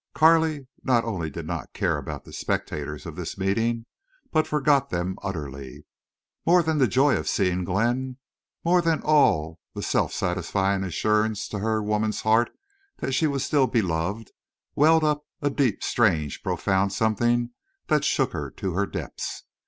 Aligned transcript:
Carley 0.15 0.65
not 0.83 1.05
only 1.05 1.29
did 1.29 1.45
not 1.45 1.73
care 1.73 1.99
about 1.99 2.23
the 2.23 2.33
spectators 2.33 3.05
of 3.05 3.15
this 3.15 3.37
meeting, 3.37 3.85
but 4.31 4.47
forgot 4.47 4.89
them 4.89 5.15
utterly. 5.21 5.85
More 6.43 6.63
than 6.63 6.79
the 6.79 6.87
joy 6.87 7.17
of 7.17 7.29
seeing 7.29 7.63
Glenn, 7.63 8.17
more 8.65 8.81
than 8.81 9.01
the 9.01 9.05
all 9.05 9.59
satisfying 9.79 10.83
assurance 10.83 11.47
to 11.49 11.59
her 11.59 11.83
woman's 11.83 12.21
heart 12.21 12.49
that 12.97 13.11
she 13.11 13.27
was 13.27 13.45
still 13.45 13.67
beloved, 13.67 14.31
welled 14.75 15.03
up 15.03 15.23
a 15.39 15.51
deep, 15.51 15.83
strange, 15.83 16.41
profound 16.41 16.91
something 16.93 17.51
that 17.85 18.03
shook 18.03 18.33
her 18.33 18.49
to 18.49 18.73
her 18.73 18.87
depths. 18.87 19.43